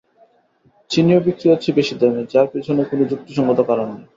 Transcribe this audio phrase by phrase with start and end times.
[0.91, 4.05] চিনিও বিক্রি হচ্ছে বেশি দামে, যার পেছনে কোনো যুক্তিসংগত কারণ নেই।